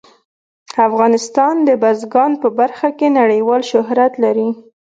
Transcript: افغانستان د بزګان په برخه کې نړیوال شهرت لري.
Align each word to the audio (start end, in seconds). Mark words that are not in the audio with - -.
افغانستان 0.87 1.53
د 1.67 1.69
بزګان 1.81 2.31
په 2.41 2.47
برخه 2.59 2.89
کې 2.97 3.07
نړیوال 3.19 3.61
شهرت 3.71 4.13
لري. 4.23 4.49